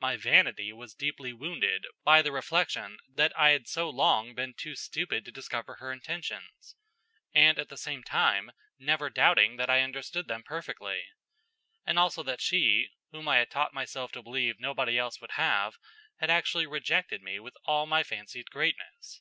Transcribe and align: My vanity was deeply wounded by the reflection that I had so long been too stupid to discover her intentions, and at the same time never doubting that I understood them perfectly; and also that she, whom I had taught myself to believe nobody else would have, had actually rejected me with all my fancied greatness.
My 0.00 0.16
vanity 0.16 0.72
was 0.72 0.94
deeply 0.94 1.34
wounded 1.34 1.84
by 2.02 2.22
the 2.22 2.32
reflection 2.32 2.96
that 3.14 3.38
I 3.38 3.50
had 3.50 3.68
so 3.68 3.90
long 3.90 4.34
been 4.34 4.54
too 4.54 4.74
stupid 4.74 5.26
to 5.26 5.30
discover 5.30 5.74
her 5.74 5.92
intentions, 5.92 6.76
and 7.34 7.58
at 7.58 7.68
the 7.68 7.76
same 7.76 8.02
time 8.02 8.52
never 8.78 9.10
doubting 9.10 9.56
that 9.58 9.68
I 9.68 9.82
understood 9.82 10.28
them 10.28 10.44
perfectly; 10.44 11.02
and 11.84 11.98
also 11.98 12.22
that 12.22 12.40
she, 12.40 12.88
whom 13.12 13.28
I 13.28 13.36
had 13.36 13.50
taught 13.50 13.74
myself 13.74 14.12
to 14.12 14.22
believe 14.22 14.58
nobody 14.58 14.96
else 14.96 15.20
would 15.20 15.32
have, 15.32 15.76
had 16.20 16.30
actually 16.30 16.66
rejected 16.66 17.20
me 17.22 17.38
with 17.38 17.52
all 17.66 17.84
my 17.84 18.02
fancied 18.02 18.48
greatness. 18.50 19.20